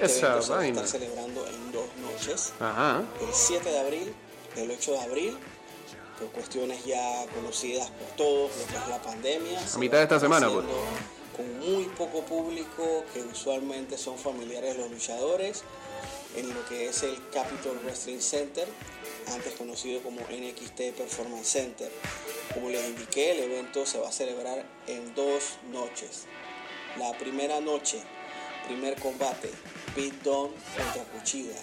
Este 0.00 0.20
evento 0.20 0.42
se 0.42 0.52
va 0.52 0.60
a 0.60 0.66
estar 0.66 0.86
celebrando 0.86 1.46
en 1.46 1.72
dos 1.72 1.86
noches 2.00 2.52
Ajá. 2.60 3.04
el 3.20 3.34
7 3.34 3.68
de 3.68 3.78
abril, 3.78 4.14
el 4.56 4.70
8 4.70 4.92
de 4.92 4.98
abril, 4.98 5.38
por 6.18 6.28
cuestiones 6.28 6.84
ya 6.84 7.26
conocidas 7.34 7.90
por 7.90 8.08
todos, 8.16 8.50
lo 8.56 8.66
que 8.66 8.76
es 8.76 8.88
la 8.88 9.02
pandemia. 9.02 9.66
se 9.66 9.78
mitad 9.78 9.98
de 9.98 10.04
esta 10.04 10.16
a 10.16 10.20
semana, 10.20 10.48
pues. 10.48 10.64
Con 11.36 11.58
muy 11.58 11.84
poco 11.96 12.22
público, 12.22 13.04
que 13.12 13.20
usualmente 13.20 13.98
son 13.98 14.18
familiares 14.18 14.74
de 14.74 14.82
los 14.82 14.90
luchadores, 14.90 15.64
en 16.34 16.52
lo 16.52 16.66
que 16.66 16.88
es 16.88 17.02
el 17.02 17.16
Capitol 17.30 17.78
Wrestling 17.84 18.20
Center, 18.20 18.66
antes 19.32 19.52
conocido 19.54 20.02
como 20.02 20.20
NXT 20.22 20.96
Performance 20.96 21.46
Center. 21.46 21.90
Como 22.54 22.70
les 22.70 22.86
indiqué, 22.86 23.32
el 23.32 23.50
evento 23.50 23.84
se 23.84 23.98
va 23.98 24.08
a 24.08 24.12
celebrar 24.12 24.64
en 24.86 25.14
dos 25.14 25.58
noches. 25.70 26.24
La 26.98 27.12
primera 27.18 27.60
noche, 27.60 28.00
primer 28.66 28.98
combate, 28.98 29.50
Pete 29.94 30.16
Dunne 30.22 30.54
contra 30.76 31.02
Cuchilla. 31.04 31.56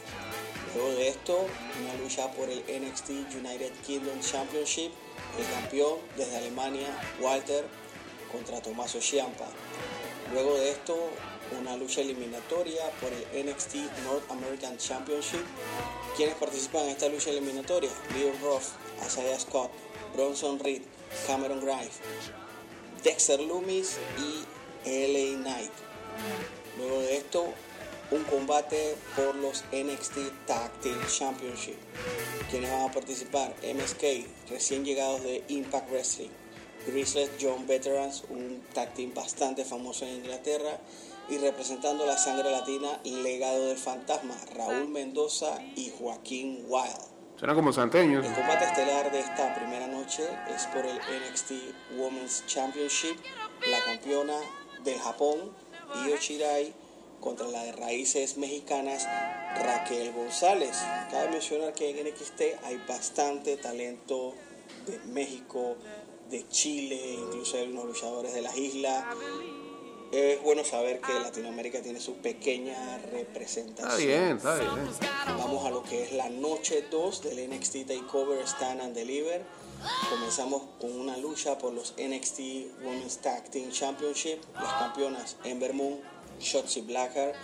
Luego 0.75 0.92
de 0.94 1.08
esto, 1.08 1.46
una 1.82 1.94
lucha 2.01 2.32
por 2.32 2.50
el 2.50 2.60
NXT 2.60 3.10
United 3.36 3.72
Kingdom 3.86 4.20
Championship. 4.22 4.92
El 5.38 5.46
campeón 5.53 6.00
desde 6.18 6.38
Alemania, 6.38 6.88
Walter, 7.20 7.65
contra 8.32 8.62
Tommaso 8.62 9.00
Ciampa. 9.00 9.48
Luego 10.32 10.56
de 10.56 10.72
esto, 10.72 10.96
una 11.60 11.77
lucha 11.77 12.01
eliminatoria 12.01 12.89
por 13.00 13.12
el 13.13 13.46
NXT 13.46 13.75
North 14.03 14.32
American 14.32 14.77
Championship. 14.77 15.46
¿Quiénes 16.18 16.36
participan 16.36 16.84
en 16.84 16.89
esta 16.89 17.10
lucha 17.10 17.30
eliminatoria? 17.30 17.92
Leo 18.15 18.34
Ruff, 18.42 18.72
Isaiah 19.06 19.39
Scott, 19.39 19.72
Bronson 20.15 20.60
Reed, 20.60 20.82
Cameron 21.27 21.60
Grimes, 21.60 22.00
Dexter 23.03 23.39
Loomis 23.39 23.98
y 24.18 24.89
LA 24.89 25.38
Knight. 25.42 25.72
Luego 26.77 27.00
de 27.01 27.18
esto, 27.18 27.53
un 28.13 28.24
combate 28.25 28.96
por 29.15 29.36
los 29.36 29.63
NXT 29.72 30.46
Tag 30.46 30.72
Team 30.82 31.00
Championship. 31.08 31.77
¿Quiénes 32.50 32.72
van 32.72 32.89
a 32.89 32.91
participar? 32.91 33.55
MSK, 33.63 34.50
recién 34.50 34.86
llegados 34.86 35.24
de 35.24 35.43
Impact 35.48 35.89
Wrestling. 35.89 36.29
Grizzly 36.86 37.27
John 37.41 37.65
Veterans, 37.65 38.24
un 38.29 38.62
tag 38.74 38.93
team 38.93 39.13
bastante 39.13 39.65
famoso 39.65 40.05
en 40.05 40.17
Inglaterra. 40.17 40.79
Y 41.29 41.38
representando 41.38 42.05
la 42.05 42.17
sangre 42.17 42.51
latina, 42.51 43.00
Legado 43.05 43.67
del 43.67 43.77
Fantasma, 43.77 44.36
Raúl 44.55 44.89
Mendoza 44.89 45.58
y 45.75 45.91
Joaquín 45.98 46.65
Wild. 46.67 47.13
Suena 47.39 47.55
como 47.55 47.72
santeños. 47.72 48.25
El 48.25 48.34
combate 48.34 48.65
estelar 48.65 49.12
de 49.12 49.22
esta 49.22 49.55
primera 49.55 49.88
noche 49.88 50.24
es 50.53 50.67
por 50.67 50.86
el 50.86 50.98
NXT 50.98 51.51
Women's 51.98 52.46
Championship. 52.46 53.17
La 53.72 53.79
campeona 53.79 54.36
del 54.84 55.00
Japón, 55.00 55.55
Io 56.05 56.17
Shirai, 56.17 56.74
contra 57.24 57.48
la 57.48 57.63
de 57.63 57.72
raíces 57.72 58.36
mexicanas, 58.36 59.08
Raquel 59.56 60.12
González. 60.12 60.75
Cabe 61.10 61.30
mencionar 61.30 61.74
que 61.74 61.89
en 61.89 62.06
NXT 62.06 62.42
hay 62.63 62.84
bastante 62.88 63.56
talento 63.56 64.34
de 64.86 65.00
México, 65.12 65.77
de 66.30 66.46
Chile, 66.50 67.00
incluso 67.18 67.58
hay 67.58 67.70
unos 67.70 67.86
luchadores 67.86 68.34
de 68.34 68.42
las 68.42 68.58
islas. 68.58 69.06
Es 70.12 70.44
bueno 70.44 70.63
saber 70.65 71.00
que 71.00 71.13
Latinoamérica 71.13 71.82
tiene 71.82 72.00
su 72.00 72.15
pequeña 72.15 73.00
representación. 73.12 73.89
Está 73.89 74.06
bien, 74.06 74.38
está 74.38 74.56
bien. 74.60 75.38
Vamos 75.38 75.65
a 75.65 75.70
lo 75.70 75.82
que 75.82 76.03
es 76.03 76.12
la 76.12 76.30
noche 76.30 76.84
2 76.92 77.24
del 77.24 77.50
NXT 77.50 77.88
Takeover 77.88 78.46
Stand 78.46 78.82
and 78.82 78.94
Deliver. 78.94 79.44
Comenzamos 80.10 80.63
con 80.80 81.00
una 81.00 81.18
lucha 81.18 81.58
por 81.58 81.74
los 81.74 81.96
NXT 81.98 82.39
Women's 82.84 83.18
Tag 83.20 83.50
Team 83.50 83.72
Championship. 83.72 84.39
Las 84.53 84.74
campeonas 84.74 85.38
Ember 85.44 85.74
Moon, 85.74 86.00
Shotzi 86.39 86.81
Blackheart 86.81 87.35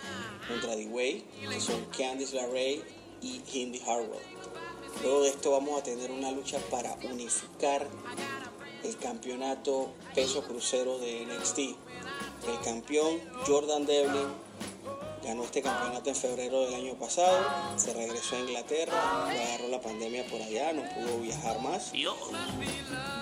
contra 0.48 0.76
The 0.76 0.86
Way, 0.86 1.24
que 1.48 1.60
son 1.60 1.84
Candice 1.96 2.36
LeRae 2.36 2.82
y 3.22 3.42
Indy 3.54 3.80
Hartwell. 3.80 4.20
Luego 5.02 5.22
de 5.22 5.30
esto 5.30 5.50
vamos 5.50 5.80
a 5.80 5.82
tener 5.82 6.10
una 6.10 6.30
lucha 6.30 6.58
para 6.70 6.94
unificar 7.10 7.86
el 8.82 8.96
campeonato 8.96 9.92
peso 10.14 10.42
crucero 10.42 10.98
de 10.98 11.26
NXT. 11.26 11.58
El 11.58 12.60
campeón 12.64 13.20
Jordan 13.46 13.86
Devlin 13.86 14.28
ganó 15.24 15.44
este 15.44 15.62
campeonato 15.62 16.10
en 16.10 16.16
febrero 16.16 16.62
del 16.62 16.74
año 16.74 16.94
pasado, 16.94 17.38
se 17.76 17.92
regresó 17.92 18.36
a 18.36 18.40
Inglaterra, 18.40 19.30
agarró 19.30 19.68
la 19.68 19.80
pandemia 19.80 20.26
por 20.26 20.40
allá, 20.40 20.72
no 20.72 20.82
pudo 20.94 21.18
viajar 21.20 21.60
más. 21.60 21.92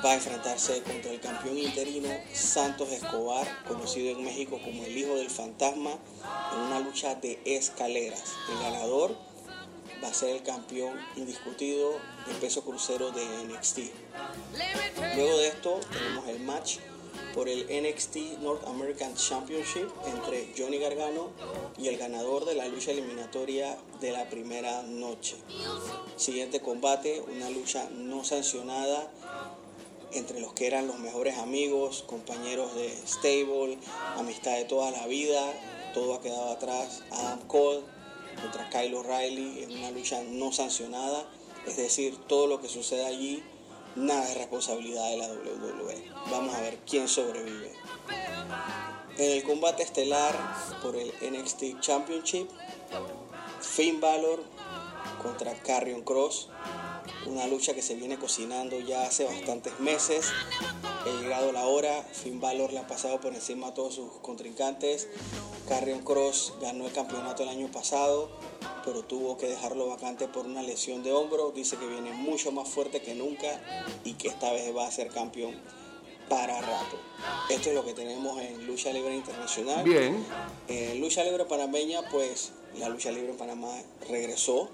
Va 0.04 0.10
a 0.10 0.14
enfrentarse 0.14 0.82
contra 0.82 1.10
el 1.10 1.20
campeón 1.20 1.58
interino 1.58 2.08
Santos 2.32 2.90
Escobar, 2.90 3.46
conocido 3.66 4.10
en 4.16 4.24
México 4.24 4.60
como 4.64 4.84
el 4.84 4.96
Hijo 4.96 5.16
del 5.16 5.30
Fantasma, 5.30 5.92
en 6.52 6.60
una 6.60 6.80
lucha 6.80 7.14
de 7.16 7.40
escaleras. 7.44 8.34
El 8.50 8.58
ganador 8.58 9.16
va 10.02 10.08
a 10.08 10.14
ser 10.14 10.30
el 10.30 10.42
campeón 10.42 10.96
indiscutido 11.16 11.92
del 12.26 12.36
peso 12.36 12.62
crucero 12.62 13.10
de 13.10 13.24
NXT. 13.44 13.78
Luego 15.16 15.38
de 15.38 15.48
esto 15.48 15.80
tenemos 15.92 16.28
el 16.28 16.40
match 16.40 16.78
por 17.38 17.48
el 17.48 17.66
NXT 17.70 18.40
North 18.40 18.66
American 18.66 19.14
Championship 19.14 19.88
entre 20.12 20.52
Johnny 20.58 20.78
Gargano 20.78 21.30
y 21.78 21.86
el 21.86 21.96
ganador 21.96 22.44
de 22.44 22.56
la 22.56 22.66
lucha 22.66 22.90
eliminatoria 22.90 23.78
de 24.00 24.10
la 24.10 24.28
primera 24.28 24.82
noche. 24.82 25.36
Siguiente 26.16 26.58
combate, 26.58 27.22
una 27.32 27.48
lucha 27.50 27.88
no 27.90 28.24
sancionada 28.24 29.08
entre 30.10 30.40
los 30.40 30.52
que 30.52 30.66
eran 30.66 30.88
los 30.88 30.98
mejores 30.98 31.38
amigos, 31.38 32.02
compañeros 32.08 32.74
de 32.74 32.92
stable, 33.06 33.78
amistad 34.16 34.56
de 34.56 34.64
toda 34.64 34.90
la 34.90 35.06
vida, 35.06 35.40
todo 35.94 36.14
ha 36.14 36.20
quedado 36.20 36.50
atrás. 36.50 37.04
Adam 37.12 37.46
Cole 37.46 37.82
contra 38.42 38.68
Kyle 38.68 38.96
O'Reilly 38.96 39.62
en 39.62 39.78
una 39.78 39.92
lucha 39.92 40.24
no 40.24 40.50
sancionada, 40.50 41.30
es 41.68 41.76
decir, 41.76 42.16
todo 42.26 42.48
lo 42.48 42.60
que 42.60 42.68
sucede 42.68 43.06
allí 43.06 43.44
nada 43.98 44.28
es 44.28 44.36
responsabilidad 44.38 45.10
de 45.10 45.16
la 45.16 45.28
WWE. 45.28 46.10
Vamos 46.30 46.54
a 46.54 46.60
ver 46.60 46.78
quién 46.86 47.08
sobrevive. 47.08 47.72
En 49.16 49.32
el 49.32 49.42
combate 49.42 49.82
estelar 49.82 50.34
por 50.82 50.94
el 50.96 51.12
NXT 51.20 51.80
Championship, 51.80 52.48
Finn 53.60 54.00
Balor 54.00 54.42
contra 55.22 55.54
Carrion 55.54 56.02
Cross. 56.02 56.48
Una 57.26 57.46
lucha 57.46 57.74
que 57.74 57.82
se 57.82 57.94
viene 57.94 58.18
cocinando 58.18 58.78
ya 58.78 59.02
hace 59.02 59.24
bastantes 59.24 59.78
meses. 59.80 60.26
Ha 61.04 61.20
llegado 61.20 61.52
la 61.52 61.66
hora. 61.66 62.02
Finn 62.12 62.40
Balor 62.40 62.72
le 62.72 62.80
ha 62.80 62.86
pasado 62.86 63.20
por 63.20 63.34
encima 63.34 63.68
a 63.68 63.74
todos 63.74 63.94
sus 63.94 64.10
contrincantes. 64.20 65.08
Carrion 65.68 66.00
Cross 66.00 66.54
ganó 66.60 66.86
el 66.86 66.92
campeonato 66.92 67.42
el 67.42 67.50
año 67.50 67.70
pasado, 67.70 68.30
pero 68.84 69.02
tuvo 69.02 69.36
que 69.36 69.46
dejarlo 69.46 69.86
vacante 69.86 70.26
por 70.26 70.46
una 70.46 70.62
lesión 70.62 71.02
de 71.02 71.12
hombro. 71.12 71.52
Dice 71.52 71.76
que 71.76 71.86
viene 71.86 72.12
mucho 72.12 72.52
más 72.52 72.68
fuerte 72.68 73.02
que 73.02 73.14
nunca 73.14 73.60
y 74.04 74.14
que 74.14 74.28
esta 74.28 74.52
vez 74.52 74.74
va 74.74 74.86
a 74.86 74.90
ser 74.90 75.08
campeón 75.08 75.54
para 76.28 76.60
rato. 76.60 76.98
Esto 77.50 77.70
es 77.70 77.74
lo 77.74 77.84
que 77.84 77.94
tenemos 77.94 78.40
en 78.40 78.66
Lucha 78.66 78.92
Libre 78.92 79.14
Internacional. 79.14 79.84
Bien. 79.84 80.24
En 80.68 81.00
Lucha 81.00 81.24
Libre 81.24 81.44
Panameña, 81.44 82.02
pues 82.10 82.52
la 82.78 82.88
Lucha 82.88 83.10
Libre 83.10 83.30
en 83.30 83.36
Panamá 83.36 83.72
regresó. 84.08 84.68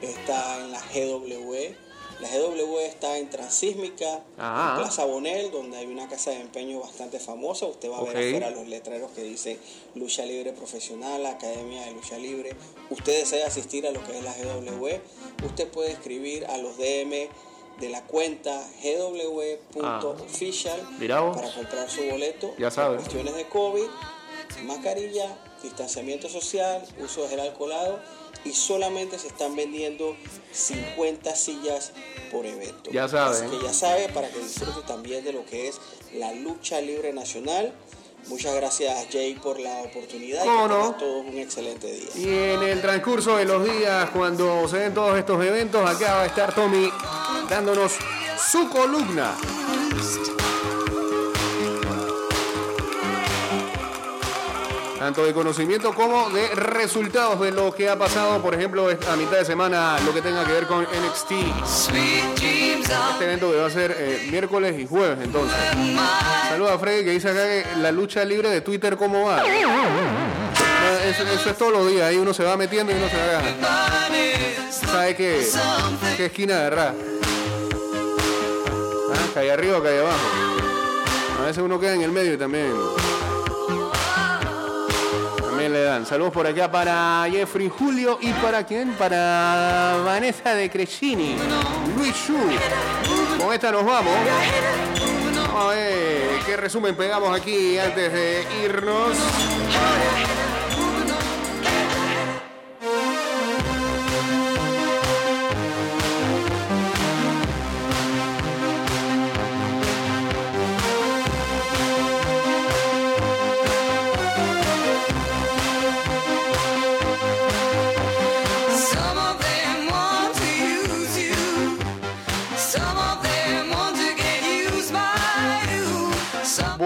Está 0.00 0.58
en 0.58 0.72
la 0.72 0.80
GW. 0.80 1.91
La 2.22 2.28
GW 2.28 2.78
está 2.78 3.18
en 3.18 3.28
Transísmica, 3.30 4.22
Ajá. 4.38 4.76
en 4.76 4.82
Plaza 4.82 5.04
Bonel, 5.04 5.50
donde 5.50 5.76
hay 5.76 5.86
una 5.86 6.08
casa 6.08 6.30
de 6.30 6.40
empeño 6.40 6.78
bastante 6.78 7.18
famosa. 7.18 7.66
Usted 7.66 7.90
va 7.90 7.98
a 7.98 8.04
ver 8.04 8.16
afuera 8.16 8.50
los 8.50 8.68
letreros 8.68 9.10
que 9.10 9.24
dicen 9.24 9.58
Lucha 9.96 10.24
Libre 10.24 10.52
Profesional, 10.52 11.26
Academia 11.26 11.84
de 11.84 11.90
Lucha 11.90 12.18
Libre. 12.18 12.54
Usted 12.90 13.18
desea 13.18 13.48
asistir 13.48 13.88
a 13.88 13.90
lo 13.90 14.04
que 14.04 14.16
es 14.16 14.22
la 14.22 14.32
GW, 14.34 14.86
usted 15.46 15.68
puede 15.68 15.90
escribir 15.90 16.46
a 16.46 16.58
los 16.58 16.78
DM 16.78 17.28
de 17.80 17.88
la 17.88 18.04
cuenta 18.04 18.64
gw.official 19.72 20.80
vos. 21.24 21.36
para 21.36 21.52
comprar 21.52 21.90
su 21.90 22.04
boleto. 22.04 22.54
Ya 22.56 22.70
sabe. 22.70 22.94
Por 22.96 23.04
cuestiones 23.04 23.34
de 23.34 23.48
COVID, 23.48 23.86
mascarilla, 24.64 25.36
distanciamiento 25.62 26.28
social, 26.28 26.82
uso 26.98 27.22
de 27.22 27.28
gel 27.28 27.40
alcoholado 27.40 28.00
y 28.44 28.52
solamente 28.52 29.18
se 29.18 29.28
están 29.28 29.54
vendiendo 29.54 30.16
50 30.52 31.34
sillas 31.36 31.92
por 32.30 32.44
evento. 32.46 32.90
Ya 32.90 33.08
sabe. 33.08 33.36
Así 33.36 33.46
que 33.46 33.62
ya 33.62 33.72
sabe 33.72 34.08
para 34.08 34.28
que 34.28 34.38
disfrute 34.40 34.82
también 34.86 35.24
de 35.24 35.32
lo 35.32 35.44
que 35.46 35.68
es 35.68 35.80
la 36.14 36.32
lucha 36.32 36.80
libre 36.80 37.12
nacional. 37.12 37.72
Muchas 38.28 38.54
gracias 38.54 39.08
Jay 39.10 39.34
por 39.34 39.58
la 39.58 39.82
oportunidad 39.82 40.44
y 40.44 40.46
¿Cómo 40.46 40.62
que 40.62 40.68
no? 40.68 40.80
tengan 40.80 40.98
todos 40.98 41.26
un 41.26 41.38
excelente 41.38 41.92
día. 41.92 42.08
Y 42.14 42.28
en 42.28 42.62
el 42.62 42.80
transcurso 42.80 43.36
de 43.36 43.44
los 43.44 43.64
días, 43.64 44.10
cuando 44.10 44.68
se 44.68 44.78
den 44.78 44.94
todos 44.94 45.18
estos 45.18 45.44
eventos, 45.44 45.88
acá 45.88 46.14
va 46.14 46.22
a 46.22 46.26
estar 46.26 46.54
Tommy 46.54 46.88
dándonos 47.48 47.92
su 48.50 48.68
columna. 48.68 49.36
Tanto 55.02 55.24
de 55.24 55.32
conocimiento 55.32 55.92
como 55.92 56.30
de 56.30 56.46
resultados 56.54 57.40
de 57.40 57.50
lo 57.50 57.74
que 57.74 57.90
ha 57.90 57.98
pasado, 57.98 58.40
por 58.40 58.54
ejemplo, 58.54 58.86
a 58.88 59.16
mitad 59.16 59.38
de 59.38 59.44
semana, 59.44 59.98
lo 60.06 60.14
que 60.14 60.22
tenga 60.22 60.44
que 60.44 60.52
ver 60.52 60.68
con 60.68 60.82
NXT. 60.84 61.32
Este 63.10 63.24
evento 63.24 63.50
que 63.50 63.58
va 63.58 63.66
a 63.66 63.70
ser 63.70 63.96
eh, 63.98 64.28
miércoles 64.30 64.78
y 64.78 64.86
jueves, 64.86 65.18
entonces. 65.20 65.58
Saluda 66.48 66.74
a 66.74 66.78
Freddy 66.78 67.02
que 67.02 67.10
dice 67.10 67.30
acá 67.30 67.42
que 67.42 67.66
la 67.78 67.90
lucha 67.90 68.24
libre 68.24 68.48
de 68.48 68.60
Twitter, 68.60 68.96
¿cómo 68.96 69.26
va? 69.26 69.38
Ah, 69.38 69.44
Eso, 71.04 71.50
es 71.50 71.58
todos 71.58 71.72
los 71.72 71.88
días, 71.88 72.04
ahí 72.04 72.18
uno 72.18 72.32
se 72.32 72.44
va 72.44 72.56
metiendo 72.56 72.92
y 72.92 72.94
uno 72.94 73.08
se 73.08 73.20
agarra. 73.20 73.48
¿Sabe 74.70 75.16
qué? 75.16 75.48
¿Qué 76.16 76.26
esquina 76.26 76.58
agarrar? 76.58 76.94
Ah, 79.12 79.30
calle 79.34 79.50
arriba, 79.50 79.82
calle 79.82 79.98
abajo. 79.98 80.16
A 81.40 81.46
veces 81.46 81.60
uno 81.60 81.80
queda 81.80 81.94
en 81.94 82.02
el 82.02 82.12
medio 82.12 82.34
y 82.34 82.38
también. 82.38 82.72
Saludos 86.06 86.32
por 86.32 86.46
acá 86.46 86.70
para 86.70 87.26
Jeffrey 87.30 87.68
Julio 87.68 88.18
y 88.20 88.32
para 88.34 88.64
quién? 88.64 88.92
Para 88.94 90.00
Vanessa 90.04 90.54
de 90.54 90.68
Crescini. 90.68 91.36
Luis 91.96 92.14
Shu. 92.14 92.36
Con 93.38 93.52
esta 93.52 93.70
nos. 93.70 94.10
Vamos 95.48 95.64
a 95.64 95.68
ver 95.68 96.40
qué 96.44 96.56
resumen 96.56 96.96
pegamos 96.96 97.34
aquí 97.34 97.78
antes 97.78 98.12
de 98.12 98.44
irnos. 98.64 99.16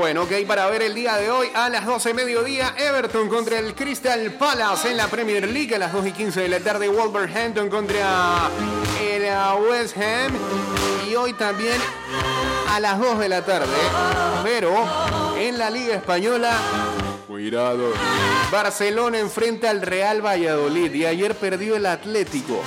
Bueno, 0.06 0.22
ok, 0.22 0.46
para 0.46 0.68
ver 0.68 0.82
el 0.82 0.94
día 0.94 1.16
de 1.16 1.32
hoy 1.32 1.48
a 1.52 1.68
las 1.68 1.84
12 1.84 2.14
mediodía, 2.14 2.76
Everton 2.78 3.28
contra 3.28 3.58
el 3.58 3.74
Crystal 3.74 4.30
Palace 4.34 4.92
en 4.92 4.98
la 4.98 5.08
Premier 5.08 5.48
League. 5.48 5.74
A 5.74 5.78
las 5.78 5.92
2 5.92 6.06
y 6.06 6.12
15 6.12 6.42
de 6.42 6.48
la 6.48 6.60
tarde, 6.60 6.88
Wolverhampton 6.88 7.68
contra 7.68 8.48
el 9.02 9.24
uh, 9.24 9.68
West 9.68 9.96
Ham. 9.96 10.32
Y 11.10 11.16
hoy 11.16 11.32
también 11.32 11.80
a 12.70 12.78
las 12.78 13.00
2 13.00 13.18
de 13.18 13.28
la 13.28 13.44
tarde, 13.44 13.66
pero 14.44 14.72
en 15.36 15.58
la 15.58 15.70
Liga 15.70 15.96
Española, 15.96 16.52
cuidado, 17.36 17.92
Barcelona 18.50 19.18
enfrenta 19.18 19.68
al 19.68 19.82
Real 19.82 20.24
Valladolid 20.24 20.90
y 20.94 21.04
ayer 21.04 21.34
perdió 21.34 21.76
el 21.76 21.84
Atlético. 21.84 22.62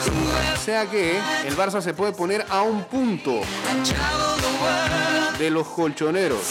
O 0.53 0.63
sea 0.63 0.85
que 0.85 1.19
el 1.43 1.57
Barça 1.57 1.81
se 1.81 1.95
puede 1.95 2.11
poner 2.11 2.45
a 2.51 2.61
un 2.61 2.83
punto 2.83 3.41
de 5.39 5.49
los 5.49 5.65
colchoneros. 5.69 6.41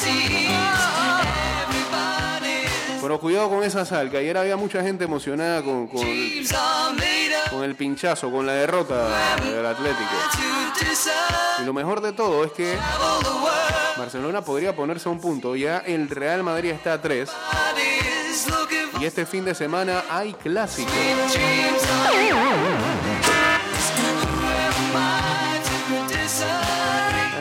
Pero 3.00 3.20
cuidado 3.20 3.50
con 3.50 3.62
esa 3.62 3.84
sal, 3.84 4.10
que 4.10 4.16
ayer 4.16 4.36
había 4.36 4.56
mucha 4.56 4.82
gente 4.82 5.04
emocionada 5.04 5.62
con, 5.62 5.86
con, 5.86 6.04
con 7.50 7.62
el 7.62 7.76
pinchazo, 7.76 8.32
con 8.32 8.46
la 8.46 8.54
derrota 8.54 9.36
del 9.44 9.64
Atlético. 9.64 10.10
Y 11.62 11.64
lo 11.64 11.72
mejor 11.72 12.00
de 12.00 12.12
todo 12.12 12.44
es 12.44 12.50
que 12.50 12.76
Barcelona 13.98 14.42
podría 14.42 14.74
ponerse 14.74 15.08
a 15.08 15.12
un 15.12 15.20
punto. 15.20 15.56
Ya 15.56 15.78
el 15.78 16.08
Real 16.08 16.42
Madrid 16.42 16.70
está 16.70 16.94
a 16.94 17.02
tres. 17.02 17.30
Y 19.00 19.04
este 19.04 19.24
fin 19.26 19.44
de 19.44 19.54
semana 19.54 20.04
hay 20.10 20.32
clásico. 20.34 20.90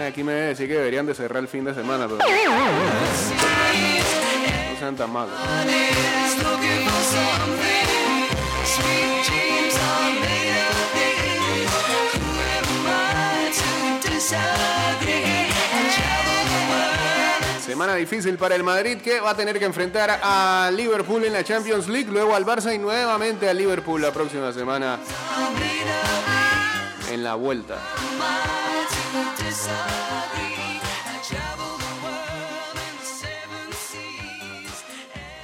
Aquí 0.08 0.24
me 0.24 0.34
debe 0.34 0.48
decir 0.48 0.68
que 0.68 0.76
deberían 0.76 1.06
de 1.06 1.16
cerrar 1.16 1.42
el 1.42 1.48
fin 1.48 1.66
de 1.66 1.74
semana, 1.74 2.08
pero 2.08 2.20
no 4.74 4.80
sean 4.80 4.96
tan 4.96 5.12
malos. 5.12 5.34
Semana 17.68 17.96
difícil 17.96 18.38
para 18.38 18.56
el 18.56 18.64
Madrid 18.64 18.98
que 19.02 19.20
va 19.20 19.32
a 19.32 19.36
tener 19.36 19.60
que 19.60 19.66
enfrentar 19.66 20.22
a 20.24 20.72
Liverpool 20.74 21.26
en 21.26 21.34
la 21.34 21.44
Champions 21.44 21.90
League, 21.90 22.10
luego 22.10 22.34
al 22.34 22.46
Barça 22.46 22.74
y 22.74 22.78
nuevamente 22.78 23.50
al 23.50 23.58
Liverpool 23.58 24.02
la 24.02 24.14
próxima 24.14 24.54
semana 24.54 24.98
en 27.12 27.24
la 27.26 27.36
vuelta. 27.36 27.78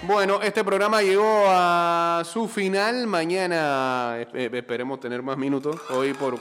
Bueno, 0.03 0.39
este 0.41 0.63
programa 0.63 1.01
llegó 1.01 1.43
a 1.49 2.23
su 2.23 2.47
final. 2.47 3.05
Mañana 3.05 4.15
eh, 4.33 4.49
esperemos 4.53 5.01
tener 5.01 5.21
más 5.21 5.37
minutos. 5.37 5.75
Hoy 5.89 6.13
por 6.13 6.39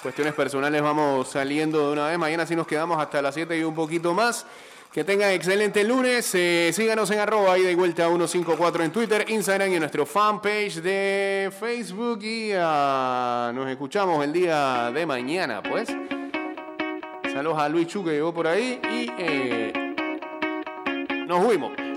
cuestiones 0.00 0.34
personales 0.34 0.82
vamos 0.82 1.28
saliendo 1.28 1.86
de 1.86 1.92
una 1.92 2.08
vez. 2.08 2.18
Mañana 2.18 2.46
sí 2.46 2.56
nos 2.56 2.66
quedamos 2.66 3.00
hasta 3.00 3.22
las 3.22 3.34
7 3.34 3.58
y 3.58 3.62
un 3.62 3.74
poquito 3.74 4.14
más. 4.14 4.46
Que 4.92 5.04
tengan 5.04 5.30
excelente 5.30 5.84
lunes. 5.84 6.34
Eh, 6.34 6.72
síganos 6.72 7.10
en 7.12 7.20
arroba 7.20 7.56
y 7.58 7.62
de 7.62 7.76
vuelta 7.76 8.06
154 8.06 8.82
en 8.82 8.90
Twitter, 8.90 9.24
Instagram 9.28 9.70
y 9.70 9.74
en 9.74 9.80
nuestro 9.80 10.04
fanpage 10.04 10.76
de 10.76 11.52
Facebook. 11.58 12.18
Y 12.22 12.50
ah, 12.56 13.52
nos 13.54 13.68
escuchamos 13.68 14.24
el 14.24 14.32
día 14.32 14.90
de 14.92 15.06
mañana, 15.06 15.62
pues. 15.62 15.88
Saludos 17.32 17.58
a 17.58 17.68
Luis 17.68 17.86
Chu 17.86 18.02
que 18.02 18.10
llegó 18.10 18.34
por 18.34 18.48
ahí 18.48 18.80
y 18.90 19.12
eh, 19.16 19.72
nos 21.28 21.44
fuimos. 21.44 21.89